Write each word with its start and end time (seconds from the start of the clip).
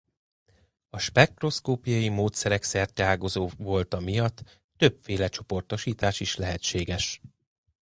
A 0.89 0.97
spektroszkópiai 0.97 2.09
módszerek 2.09 2.63
szerteágazó 2.63 3.49
volta 3.57 3.99
miatt 3.99 4.61
többféle 4.77 5.27
csoportosítás 5.27 6.19
is 6.19 6.35
lehetséges. 6.35 7.21